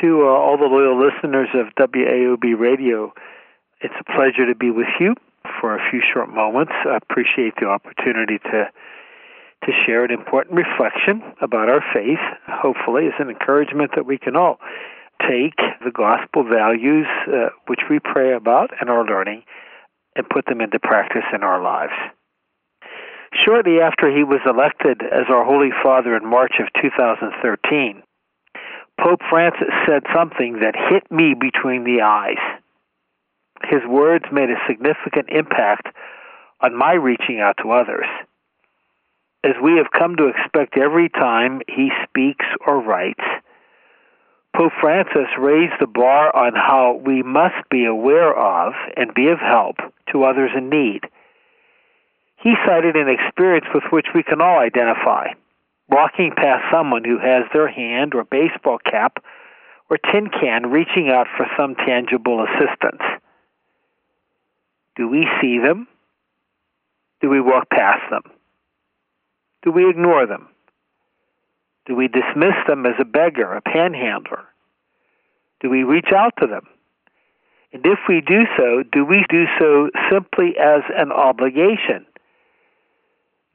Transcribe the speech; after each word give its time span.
To 0.00 0.22
uh, 0.22 0.30
all 0.30 0.56
the 0.56 0.64
loyal 0.64 0.98
listeners 0.98 1.48
of 1.54 1.74
WAOB 1.76 2.58
Radio, 2.58 3.12
it's 3.80 3.94
a 4.00 4.04
pleasure 4.04 4.46
to 4.46 4.54
be 4.54 4.70
with 4.70 4.88
you 4.98 5.14
for 5.60 5.76
a 5.76 5.90
few 5.90 6.00
short 6.12 6.28
moments. 6.32 6.72
I 6.86 6.96
appreciate 6.96 7.54
the 7.60 7.66
opportunity 7.66 8.38
to 8.38 8.70
to 9.64 9.72
share 9.86 10.04
an 10.04 10.10
important 10.10 10.56
reflection 10.56 11.22
about 11.40 11.68
our 11.68 11.84
faith. 11.94 12.18
Hopefully, 12.48 13.04
it's 13.06 13.20
an 13.20 13.30
encouragement 13.30 13.92
that 13.94 14.06
we 14.06 14.18
can 14.18 14.34
all 14.34 14.58
take 15.20 15.54
the 15.84 15.92
gospel 15.94 16.42
values 16.42 17.06
uh, 17.28 17.50
which 17.68 17.80
we 17.88 18.00
pray 18.00 18.34
about 18.34 18.70
and 18.80 18.90
are 18.90 19.04
learning 19.04 19.44
and 20.16 20.28
put 20.28 20.46
them 20.46 20.60
into 20.60 20.80
practice 20.80 21.22
in 21.32 21.44
our 21.44 21.62
lives. 21.62 21.92
Shortly 23.44 23.80
after 23.80 24.10
he 24.10 24.24
was 24.24 24.40
elected 24.46 25.00
as 25.02 25.30
our 25.30 25.44
Holy 25.44 25.70
Father 25.82 26.16
in 26.16 26.28
March 26.28 26.54
of 26.60 26.66
2013, 26.82 28.02
Pope 29.02 29.20
Francis 29.28 29.74
said 29.84 30.02
something 30.14 30.60
that 30.60 30.76
hit 30.76 31.10
me 31.10 31.34
between 31.34 31.82
the 31.82 32.02
eyes. 32.02 32.38
His 33.64 33.80
words 33.88 34.24
made 34.30 34.48
a 34.48 34.62
significant 34.68 35.28
impact 35.28 35.88
on 36.60 36.76
my 36.76 36.92
reaching 36.92 37.40
out 37.40 37.56
to 37.62 37.72
others. 37.72 38.06
As 39.42 39.54
we 39.60 39.76
have 39.78 39.90
come 39.90 40.14
to 40.16 40.28
expect 40.28 40.78
every 40.78 41.08
time 41.08 41.62
he 41.66 41.90
speaks 42.06 42.46
or 42.64 42.80
writes, 42.80 43.24
Pope 44.54 44.72
Francis 44.80 45.26
raised 45.36 45.80
the 45.80 45.88
bar 45.88 46.34
on 46.36 46.52
how 46.54 47.00
we 47.04 47.24
must 47.24 47.68
be 47.70 47.84
aware 47.84 48.32
of 48.32 48.74
and 48.96 49.14
be 49.14 49.28
of 49.28 49.40
help 49.40 49.76
to 50.12 50.22
others 50.22 50.50
in 50.56 50.68
need. 50.68 51.00
He 52.36 52.54
cited 52.64 52.94
an 52.94 53.08
experience 53.08 53.66
with 53.74 53.84
which 53.90 54.06
we 54.14 54.22
can 54.22 54.40
all 54.40 54.60
identify 54.60 55.32
walking 55.88 56.32
past 56.36 56.64
someone 56.72 57.04
who 57.04 57.18
has 57.18 57.44
their 57.52 57.68
hand 57.68 58.14
or 58.14 58.24
baseball 58.24 58.78
cap 58.78 59.22
or 59.90 59.98
tin 60.10 60.28
can 60.28 60.70
reaching 60.70 61.10
out 61.10 61.26
for 61.36 61.46
some 61.56 61.74
tangible 61.74 62.44
assistance. 62.44 63.02
Do 64.96 65.08
we 65.08 65.26
see 65.40 65.58
them? 65.58 65.88
Do 67.20 67.28
we 67.28 67.40
walk 67.40 67.68
past 67.70 68.02
them? 68.10 68.22
Do 69.62 69.70
we 69.70 69.88
ignore 69.88 70.26
them? 70.26 70.48
Do 71.86 71.94
we 71.94 72.08
dismiss 72.08 72.54
them 72.66 72.86
as 72.86 72.94
a 73.00 73.04
beggar, 73.04 73.54
a 73.54 73.60
panhandler? 73.60 74.44
Do 75.60 75.70
we 75.70 75.82
reach 75.82 76.08
out 76.14 76.34
to 76.40 76.46
them? 76.46 76.66
And 77.72 77.84
if 77.86 77.98
we 78.08 78.20
do 78.20 78.42
so, 78.56 78.82
do 78.92 79.04
we 79.04 79.24
do 79.28 79.44
so 79.58 79.88
simply 80.10 80.54
as 80.60 80.82
an 80.96 81.10
obligation? 81.10 82.04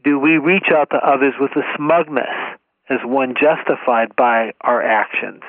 Do 0.08 0.18
we 0.18 0.38
reach 0.38 0.68
out 0.74 0.90
to 0.92 1.06
others 1.06 1.34
with 1.38 1.52
a 1.58 1.64
smugness 1.76 2.32
as 2.90 3.00
one 3.04 3.34
justified 3.34 4.16
by 4.16 4.54
our 4.62 4.82
actions? 4.82 5.42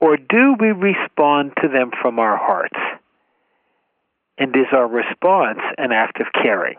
Or 0.00 0.18
do 0.18 0.54
we 0.60 0.72
respond 0.72 1.52
to 1.62 1.68
them 1.68 1.90
from 2.02 2.18
our 2.18 2.36
hearts? 2.36 2.76
And 4.36 4.54
is 4.54 4.66
our 4.70 4.86
response 4.86 5.60
an 5.78 5.92
act 5.92 6.20
of 6.20 6.26
caring? 6.34 6.76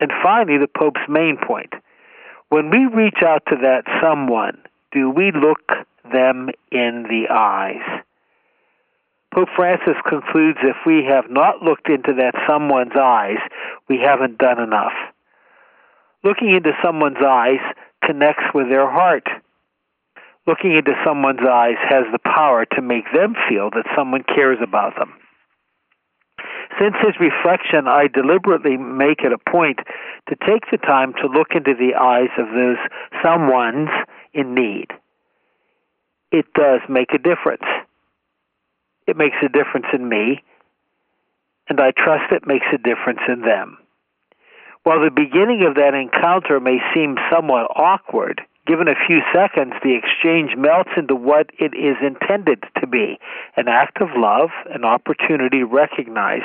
And 0.00 0.10
finally, 0.22 0.56
the 0.56 0.66
Pope's 0.66 1.06
main 1.10 1.36
point. 1.36 1.74
When 2.48 2.70
we 2.70 2.86
reach 2.86 3.22
out 3.22 3.42
to 3.50 3.56
that 3.56 3.82
someone, 4.02 4.62
do 4.92 5.10
we 5.10 5.30
look 5.30 5.72
them 6.10 6.48
in 6.70 7.02
the 7.02 7.26
eyes? 7.30 8.02
Pope 9.34 9.48
Francis 9.56 9.96
concludes 10.06 10.58
if 10.62 10.76
we 10.84 11.04
have 11.08 11.30
not 11.30 11.62
looked 11.62 11.88
into 11.88 12.12
that 12.18 12.34
someone's 12.46 12.96
eyes, 13.00 13.38
we 13.88 13.98
haven't 13.98 14.36
done 14.36 14.60
enough. 14.60 14.92
Looking 16.22 16.54
into 16.54 16.72
someone's 16.84 17.24
eyes 17.24 17.60
connects 18.04 18.44
with 18.54 18.68
their 18.68 18.90
heart. 18.90 19.24
Looking 20.46 20.76
into 20.76 20.92
someone's 21.04 21.46
eyes 21.48 21.80
has 21.88 22.04
the 22.12 22.18
power 22.18 22.66
to 22.76 22.82
make 22.82 23.04
them 23.14 23.34
feel 23.48 23.70
that 23.70 23.86
someone 23.96 24.22
cares 24.22 24.58
about 24.62 24.96
them. 24.98 25.14
Since 26.78 26.96
his 27.00 27.14
reflection, 27.20 27.88
I 27.88 28.08
deliberately 28.12 28.76
make 28.76 29.20
it 29.20 29.32
a 29.32 29.50
point 29.50 29.78
to 30.28 30.36
take 30.46 30.70
the 30.70 30.78
time 30.78 31.14
to 31.22 31.26
look 31.26 31.48
into 31.54 31.74
the 31.74 31.94
eyes 31.98 32.30
of 32.38 32.48
those 32.48 32.78
someones 33.24 33.88
in 34.34 34.54
need. 34.54 34.88
It 36.32 36.46
does 36.54 36.80
make 36.88 37.12
a 37.14 37.18
difference. 37.18 37.64
It 39.06 39.16
makes 39.16 39.36
a 39.42 39.48
difference 39.48 39.86
in 39.92 40.08
me, 40.08 40.42
and 41.68 41.80
I 41.80 41.92
trust 41.92 42.32
it 42.32 42.46
makes 42.46 42.66
a 42.72 42.78
difference 42.78 43.20
in 43.28 43.42
them. 43.42 43.78
While 44.84 45.00
the 45.00 45.10
beginning 45.10 45.64
of 45.66 45.76
that 45.76 45.94
encounter 45.94 46.58
may 46.58 46.78
seem 46.92 47.16
somewhat 47.30 47.70
awkward, 47.76 48.42
given 48.66 48.88
a 48.88 49.06
few 49.06 49.20
seconds, 49.32 49.74
the 49.82 49.94
exchange 49.94 50.56
melts 50.56 50.90
into 50.96 51.14
what 51.14 51.50
it 51.58 51.74
is 51.74 51.96
intended 52.02 52.64
to 52.80 52.86
be 52.86 53.18
an 53.56 53.68
act 53.68 54.00
of 54.00 54.08
love, 54.16 54.50
an 54.70 54.84
opportunity 54.84 55.60
to 55.60 55.66
recognize 55.66 56.42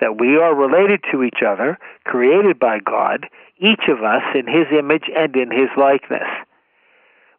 that 0.00 0.18
we 0.18 0.36
are 0.36 0.54
related 0.54 1.02
to 1.10 1.22
each 1.22 1.42
other, 1.46 1.78
created 2.04 2.58
by 2.58 2.78
God, 2.78 3.28
each 3.58 3.88
of 3.88 4.02
us 4.02 4.22
in 4.34 4.46
His 4.46 4.66
image 4.78 5.08
and 5.14 5.34
in 5.36 5.50
His 5.50 5.70
likeness. 5.76 6.28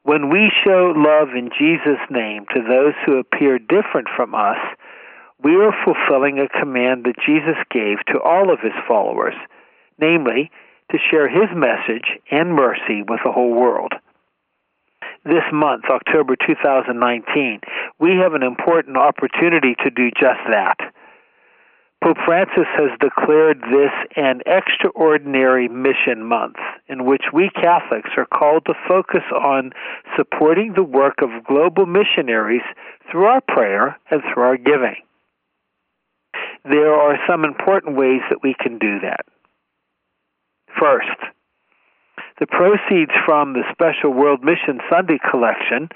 When 0.07 0.29
we 0.29 0.49
show 0.63 0.93
love 0.95 1.35
in 1.35 1.49
Jesus' 1.59 1.99
name 2.09 2.45
to 2.55 2.61
those 2.61 2.93
who 3.05 3.17
appear 3.17 3.59
different 3.59 4.07
from 4.15 4.33
us, 4.33 4.55
we 5.43 5.57
are 5.57 5.75
fulfilling 5.83 6.39
a 6.39 6.47
command 6.47 7.03
that 7.03 7.19
Jesus 7.25 7.57
gave 7.69 7.97
to 8.07 8.21
all 8.21 8.49
of 8.49 8.61
His 8.61 8.71
followers, 8.87 9.35
namely, 9.99 10.49
to 10.91 10.97
share 11.11 11.27
His 11.27 11.49
message 11.53 12.07
and 12.31 12.53
mercy 12.55 13.03
with 13.05 13.19
the 13.25 13.33
whole 13.33 13.53
world 13.53 13.95
this 15.27 15.43
month, 15.51 15.85
October 15.89 16.35
2019, 16.35 17.59
we 17.99 18.11
have 18.15 18.33
an 18.33 18.43
important 18.43 18.97
opportunity 18.97 19.75
to 19.83 19.89
do 19.89 20.09
just 20.11 20.39
that. 20.49 20.77
Pope 22.07 22.23
Francis 22.25 22.67
has 22.77 22.89
declared 23.01 23.59
this 23.63 23.91
an 24.15 24.39
extraordinary 24.45 25.67
mission 25.67 26.23
month 26.23 26.55
in 26.87 27.03
which 27.03 27.23
we 27.33 27.49
Catholics 27.49 28.11
are 28.15 28.25
called 28.25 28.63
to 28.65 28.73
focus 28.87 29.23
on 29.35 29.71
supporting 30.15 30.71
the 30.73 30.83
work 30.83 31.15
of 31.21 31.43
global 31.43 31.85
missionaries 31.85 32.61
through 33.11 33.25
our 33.25 33.41
prayer 33.41 33.99
and 34.09 34.21
through 34.21 34.43
our 34.43 34.55
giving. 34.55 34.95
There 36.63 36.93
are 36.93 37.19
some 37.27 37.43
important 37.43 37.97
ways 37.97 38.21
that 38.29 38.39
we 38.41 38.55
can 38.57 38.77
do 38.77 39.01
that. 39.01 39.25
First, 40.79 41.19
the 42.39 42.47
proceeds 42.47 43.11
from 43.25 43.51
the 43.51 43.63
special 43.73 44.13
World 44.13 44.45
Mission 44.45 44.79
Sunday 44.89 45.19
collection 45.29 45.89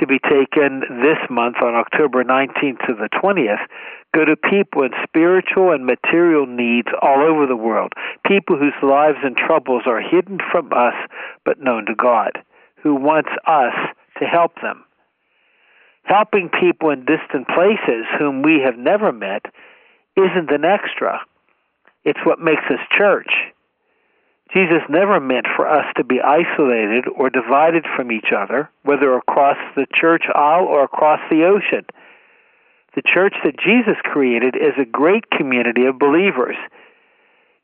to 0.00 0.06
be 0.06 0.18
taken 0.18 0.80
this 1.02 1.18
month 1.30 1.56
on 1.62 1.74
October 1.74 2.24
19th 2.24 2.86
to 2.86 2.94
the 2.94 3.08
20th 3.22 3.66
go 4.14 4.24
to 4.24 4.36
people 4.36 4.82
in 4.82 4.90
spiritual 5.04 5.72
and 5.72 5.84
material 5.84 6.46
needs 6.46 6.88
all 7.02 7.20
over 7.20 7.46
the 7.46 7.56
world, 7.56 7.92
people 8.26 8.56
whose 8.56 8.72
lives 8.82 9.18
and 9.22 9.36
troubles 9.36 9.82
are 9.86 10.00
hidden 10.00 10.38
from 10.50 10.72
us 10.72 10.94
but 11.44 11.60
known 11.60 11.86
to 11.86 11.94
God, 11.94 12.32
who 12.82 12.94
wants 12.94 13.30
us 13.46 13.74
to 14.18 14.24
help 14.24 14.54
them. 14.62 14.84
Helping 16.04 16.48
people 16.48 16.90
in 16.90 17.04
distant 17.04 17.46
places 17.48 18.06
whom 18.18 18.42
we 18.42 18.60
have 18.64 18.78
never 18.78 19.12
met 19.12 19.44
isn't 20.16 20.50
an 20.50 20.64
extra. 20.64 21.20
It's 22.04 22.24
what 22.24 22.40
makes 22.40 22.64
us 22.70 22.80
church. 22.96 23.30
Jesus 24.52 24.82
never 24.88 25.20
meant 25.20 25.46
for 25.56 25.68
us 25.68 25.84
to 25.96 26.04
be 26.04 26.20
isolated 26.20 27.04
or 27.16 27.28
divided 27.28 27.84
from 27.96 28.10
each 28.10 28.32
other, 28.34 28.70
whether 28.82 29.14
across 29.14 29.58
the 29.76 29.86
church 29.92 30.24
aisle 30.34 30.64
or 30.64 30.84
across 30.84 31.20
the 31.30 31.44
ocean. 31.44 31.84
The 32.94 33.02
church 33.02 33.34
that 33.44 33.58
Jesus 33.58 33.96
created 34.04 34.56
is 34.56 34.72
a 34.78 34.86
great 34.86 35.30
community 35.30 35.84
of 35.84 35.98
believers, 35.98 36.56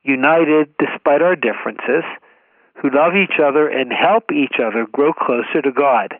united 0.02 0.74
despite 0.78 1.22
our 1.22 1.36
differences, 1.36 2.04
who 2.74 2.90
love 2.90 3.14
each 3.16 3.40
other 3.42 3.66
and 3.68 3.90
help 3.90 4.30
each 4.30 4.56
other 4.62 4.86
grow 4.92 5.12
closer 5.14 5.62
to 5.62 5.72
God. 5.72 6.14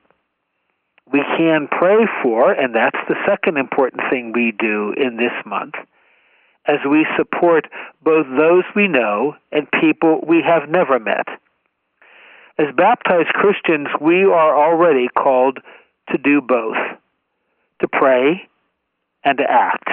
We 1.13 1.21
can 1.37 1.69
pray 1.71 2.07
for, 2.23 2.51
and 2.53 2.75
that's 2.75 2.99
the 3.07 3.17
second 3.27 3.59
important 3.59 4.03
thing 4.09 4.33
we 4.33 4.53
do 4.59 4.95
in 4.97 5.19
this 5.19 5.35
month 5.45 5.75
as 6.67 6.79
we 6.89 7.07
support 7.17 7.67
both 8.03 8.27
those 8.27 8.65
we 8.75 8.89
know 8.89 9.37
and 9.53 9.69
people 9.81 10.25
we 10.27 10.43
have 10.43 10.69
never 10.69 10.99
met. 10.99 11.27
As 12.59 12.67
baptized 12.77 13.29
Christians, 13.35 13.89
we 14.01 14.25
are 14.25 14.57
already 14.57 15.09
called 15.09 15.59
to 16.11 16.19
do 16.19 16.41
both 16.41 16.77
to 17.81 17.89
pray 17.89 18.49
and 19.25 19.39
to 19.39 19.45
act. 19.49 19.89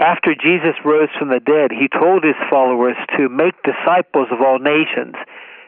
After 0.00 0.34
Jesus 0.34 0.74
rose 0.84 1.08
from 1.16 1.28
the 1.28 1.38
dead, 1.38 1.70
he 1.70 1.86
told 1.88 2.24
his 2.24 2.34
followers 2.50 2.96
to 3.16 3.28
make 3.28 3.54
disciples 3.62 4.28
of 4.32 4.40
all 4.40 4.58
nations. 4.58 5.14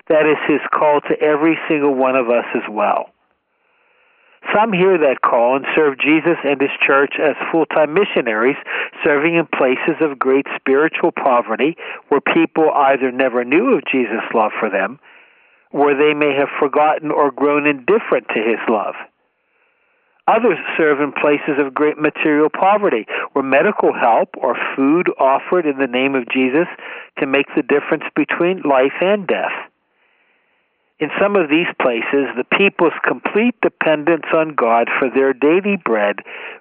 That 0.08 0.26
is 0.26 0.38
his 0.48 0.60
call 0.72 1.00
to 1.02 1.20
every 1.20 1.56
single 1.68 1.94
one 1.94 2.16
of 2.16 2.28
us 2.28 2.44
as 2.54 2.68
well. 2.68 3.13
Some 4.54 4.72
hear 4.72 4.96
that 4.98 5.22
call 5.22 5.56
and 5.56 5.66
serve 5.74 5.98
Jesus 5.98 6.38
and 6.44 6.60
his 6.60 6.70
church 6.80 7.14
as 7.20 7.34
full 7.50 7.66
time 7.66 7.92
missionaries, 7.92 8.56
serving 9.02 9.34
in 9.34 9.46
places 9.46 10.00
of 10.00 10.18
great 10.18 10.46
spiritual 10.54 11.10
poverty 11.10 11.76
where 12.08 12.20
people 12.20 12.70
either 12.70 13.10
never 13.10 13.44
knew 13.44 13.74
of 13.74 13.82
Jesus' 13.90 14.22
love 14.32 14.52
for 14.60 14.70
them, 14.70 15.00
or 15.72 15.94
they 15.94 16.14
may 16.14 16.34
have 16.38 16.48
forgotten 16.60 17.10
or 17.10 17.32
grown 17.32 17.66
indifferent 17.66 18.28
to 18.28 18.40
his 18.40 18.60
love. 18.68 18.94
Others 20.26 20.58
serve 20.78 21.00
in 21.00 21.12
places 21.12 21.58
of 21.58 21.74
great 21.74 21.98
material 21.98 22.48
poverty, 22.48 23.06
where 23.32 23.44
medical 23.44 23.92
help 23.92 24.30
or 24.38 24.56
food 24.76 25.10
offered 25.18 25.66
in 25.66 25.78
the 25.78 25.86
name 25.86 26.14
of 26.14 26.28
Jesus 26.30 26.66
can 27.18 27.30
make 27.30 27.46
the 27.54 27.62
difference 27.62 28.04
between 28.14 28.62
life 28.62 28.94
and 29.02 29.26
death. 29.26 29.52
In 31.00 31.10
some 31.20 31.34
of 31.34 31.50
these 31.50 31.66
places, 31.82 32.30
the 32.36 32.46
people's 32.56 32.94
complete 33.02 33.54
dependence 33.62 34.26
on 34.32 34.54
God 34.54 34.88
for 34.98 35.10
their 35.10 35.32
daily 35.32 35.76
bread 35.76 36.20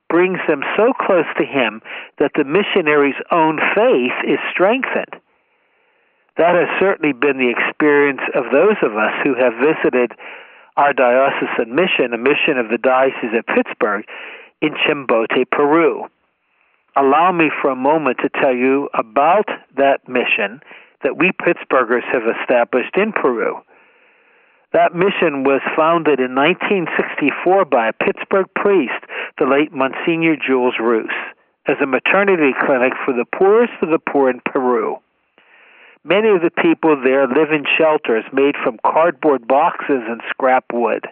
brings 0.10 0.40
them 0.48 0.64
so 0.76 0.92
close 0.94 1.30
to 1.38 1.46
Him 1.46 1.82
that 2.18 2.32
the 2.36 2.44
missionary's 2.44 3.22
own 3.32 3.60
faith 3.76 4.18
is 4.26 4.40
strengthened. 4.52 5.22
That 6.38 6.56
has 6.56 6.68
certainly 6.80 7.14
been 7.14 7.38
the 7.38 7.54
experience 7.54 8.22
of 8.34 8.46
those 8.52 8.78
of 8.82 8.98
us 8.98 9.14
who 9.24 9.36
have 9.36 9.54
visited 9.62 10.14
our 10.78 10.94
diocesan 10.94 11.76
mission, 11.76 12.14
a 12.14 12.18
mission 12.18 12.58
of 12.58 12.70
the 12.70 12.80
Diocese 12.80 13.38
of 13.38 13.46
Pittsburgh 13.46 14.04
in 14.62 14.74
Chimbote, 14.74 15.46
Peru. 15.52 16.06
Allow 16.96 17.32
me 17.32 17.52
for 17.62 17.70
a 17.70 17.76
moment 17.76 18.18
to 18.24 18.30
tell 18.42 18.54
you 18.54 18.90
about 18.96 19.48
that 19.78 20.08
mission 20.10 20.62
that 21.04 21.18
we 21.18 21.32
Pittsburghers 21.32 22.06
have 22.12 22.24
established 22.42 22.98
in 22.98 23.12
Peru. 23.12 23.62
That 24.74 24.96
mission 24.96 25.44
was 25.44 25.62
founded 25.78 26.20
in 26.20 26.34
1964 26.34 27.66
by 27.66 27.90
a 27.90 27.94
Pittsburgh 27.94 28.50
priest, 28.56 29.06
the 29.38 29.46
late 29.46 29.72
Monsignor 29.72 30.36
Jules 30.36 30.74
Roos, 30.80 31.14
as 31.68 31.78
a 31.82 31.86
maternity 31.86 32.58
clinic 32.60 32.94
for 33.06 33.14
the 33.14 33.26
poorest 33.38 33.74
of 33.84 33.90
the 33.90 34.00
poor 34.00 34.32
in 34.32 34.42
Peru. 34.44 34.98
Many 36.04 36.30
of 36.30 36.42
the 36.42 36.50
people 36.50 37.00
there 37.02 37.28
live 37.28 37.52
in 37.52 37.66
shelters 37.78 38.26
made 38.34 38.56
from 38.64 38.80
cardboard 38.84 39.48
boxes 39.48 40.02
and 40.10 40.22
scrap 40.30 40.66
wood. 40.74 41.06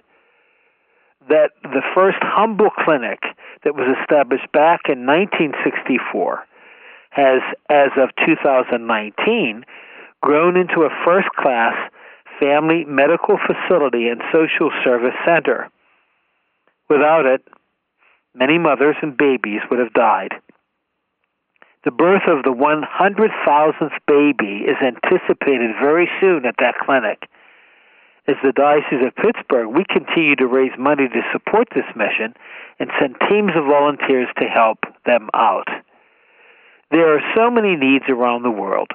That 1.29 1.51
the 1.61 1.83
first 1.93 2.17
humble 2.19 2.71
clinic 2.71 3.19
that 3.63 3.75
was 3.75 3.95
established 4.01 4.51
back 4.51 4.89
in 4.89 5.05
1964 5.05 6.47
has, 7.11 7.41
as 7.69 7.91
of 7.95 8.09
2019, 8.25 9.63
grown 10.21 10.57
into 10.57 10.81
a 10.81 10.89
first 11.05 11.29
class 11.37 11.75
family 12.41 12.83
medical 12.85 13.37
facility 13.37 14.07
and 14.07 14.21
social 14.33 14.71
service 14.83 15.15
center. 15.23 15.69
Without 16.89 17.25
it, 17.25 17.47
many 18.33 18.57
mothers 18.57 18.95
and 19.01 19.15
babies 19.15 19.61
would 19.69 19.79
have 19.79 19.93
died. 19.93 20.33
The 21.85 21.91
birth 21.91 22.23
of 22.27 22.43
the 22.43 22.53
100,000th 22.53 23.97
baby 24.07 24.65
is 24.65 24.77
anticipated 24.81 25.71
very 25.79 26.09
soon 26.19 26.45
at 26.45 26.55
that 26.59 26.75
clinic. 26.83 27.29
As 28.27 28.35
the 28.43 28.51
Diocese 28.51 29.05
of 29.05 29.15
Pittsburgh, 29.15 29.69
we 29.69 29.83
continue 29.89 30.35
to 30.35 30.45
raise 30.45 30.77
money 30.77 31.07
to 31.07 31.21
support 31.31 31.69
this 31.73 31.89
mission 31.95 32.35
and 32.79 32.91
send 32.99 33.15
teams 33.29 33.51
of 33.55 33.65
volunteers 33.65 34.27
to 34.37 34.45
help 34.45 34.79
them 35.05 35.29
out. 35.33 35.67
There 36.91 37.15
are 37.15 37.21
so 37.35 37.49
many 37.49 37.75
needs 37.75 38.05
around 38.09 38.43
the 38.43 38.51
world, 38.51 38.89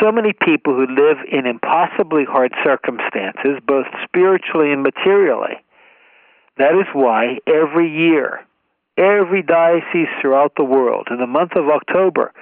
so 0.00 0.10
many 0.10 0.32
people 0.32 0.74
who 0.74 0.86
live 0.86 1.18
in 1.30 1.46
impossibly 1.46 2.24
hard 2.24 2.52
circumstances, 2.64 3.60
both 3.66 3.86
spiritually 4.04 4.72
and 4.72 4.82
materially. 4.82 5.62
That 6.58 6.74
is 6.74 6.86
why 6.92 7.38
every 7.46 7.90
year 7.90 8.40
every 9.00 9.42
diocese 9.42 10.12
throughout 10.20 10.52
the 10.56 10.64
world 10.64 11.08
in 11.10 11.18
the 11.18 11.26
month 11.26 11.52
of 11.56 11.68
October 11.68 12.32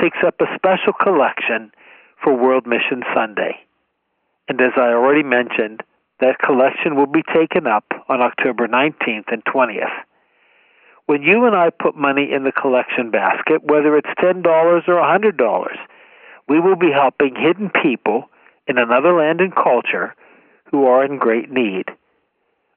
takes 0.00 0.18
up 0.24 0.40
a 0.40 0.46
special 0.54 0.92
collection 0.92 1.72
for 2.22 2.36
World 2.36 2.66
Mission 2.66 3.02
Sunday. 3.14 3.56
And 4.48 4.60
as 4.60 4.72
I 4.76 4.92
already 4.92 5.24
mentioned, 5.24 5.82
that 6.20 6.38
collection 6.38 6.96
will 6.96 7.06
be 7.06 7.22
taken 7.34 7.66
up 7.66 7.84
on 8.08 8.20
October 8.20 8.68
19th 8.68 9.32
and 9.32 9.44
20th. 9.44 10.04
When 11.06 11.22
you 11.22 11.44
and 11.44 11.54
I 11.54 11.70
put 11.70 11.96
money 11.96 12.30
in 12.32 12.44
the 12.44 12.52
collection 12.52 13.10
basket, 13.10 13.62
whether 13.64 13.96
it's 13.96 14.08
$10 14.18 14.44
or 14.46 14.80
$100, 14.80 15.66
we 16.48 16.60
will 16.60 16.76
be 16.76 16.90
helping 16.92 17.34
hidden 17.34 17.70
people 17.82 18.28
in 18.66 18.78
another 18.78 19.12
land 19.12 19.40
and 19.40 19.54
culture 19.54 20.14
who 20.70 20.86
are 20.86 21.04
in 21.04 21.18
great 21.18 21.50
need 21.50 21.86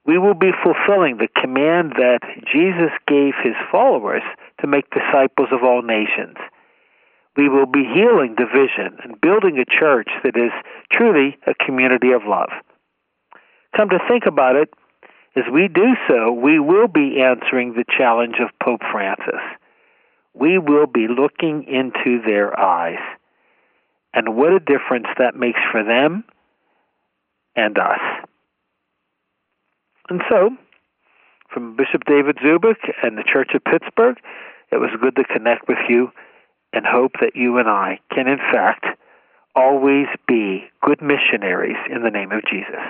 we 0.09 0.17
will 0.17 0.33
be 0.33 0.49
fulfilling 0.63 1.17
the 1.17 1.27
command 1.39 1.93
that 1.97 2.21
Jesus 2.51 2.89
gave 3.07 3.33
his 3.43 3.53
followers 3.71 4.23
to 4.59 4.65
make 4.65 4.89
disciples 4.89 5.49
of 5.51 5.63
all 5.63 5.83
nations. 5.83 6.35
We 7.37 7.47
will 7.47 7.67
be 7.67 7.83
healing 7.83 8.33
division 8.35 8.97
and 9.03 9.21
building 9.21 9.59
a 9.59 9.65
church 9.65 10.09
that 10.23 10.35
is 10.35 10.51
truly 10.91 11.37
a 11.45 11.53
community 11.53 12.11
of 12.11 12.23
love. 12.25 12.49
Come 13.77 13.89
to 13.89 13.99
think 14.09 14.25
about 14.25 14.55
it, 14.55 14.73
as 15.35 15.43
we 15.53 15.67
do 15.67 15.93
so, 16.07 16.31
we 16.31 16.59
will 16.59 16.87
be 16.87 17.21
answering 17.21 17.73
the 17.73 17.85
challenge 17.95 18.37
of 18.41 18.49
Pope 18.59 18.81
Francis. 18.91 19.45
We 20.33 20.57
will 20.57 20.87
be 20.87 21.07
looking 21.07 21.65
into 21.67 22.19
their 22.25 22.59
eyes. 22.59 22.97
And 24.13 24.35
what 24.35 24.53
a 24.53 24.59
difference 24.59 25.07
that 25.17 25.35
makes 25.35 25.59
for 25.71 25.83
them 25.83 26.23
and 27.55 27.77
us. 27.77 27.99
And 30.09 30.21
so, 30.29 30.49
from 31.53 31.75
Bishop 31.75 32.03
David 32.05 32.37
Zubik 32.37 32.77
and 33.03 33.17
the 33.17 33.23
Church 33.23 33.51
of 33.53 33.63
Pittsburgh, 33.63 34.17
it 34.71 34.77
was 34.77 34.89
good 35.01 35.15
to 35.15 35.23
connect 35.23 35.67
with 35.67 35.77
you 35.87 36.11
and 36.73 36.85
hope 36.85 37.13
that 37.21 37.35
you 37.35 37.57
and 37.57 37.67
I 37.67 37.99
can, 38.13 38.27
in 38.27 38.37
fact, 38.37 38.85
always 39.55 40.07
be 40.27 40.65
good 40.83 41.01
missionaries 41.01 41.77
in 41.91 42.03
the 42.03 42.11
name 42.11 42.31
of 42.31 42.41
Jesus. 42.49 42.81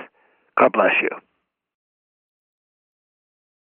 God 0.58 0.72
bless 0.72 0.92
you. 1.00 1.08